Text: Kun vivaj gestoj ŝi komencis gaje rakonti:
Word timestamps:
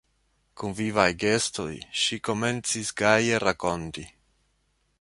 Kun 0.61 0.71
vivaj 0.77 1.05
gestoj 1.23 1.75
ŝi 2.05 2.19
komencis 2.29 2.91
gaje 3.03 3.43
rakonti: 3.45 4.07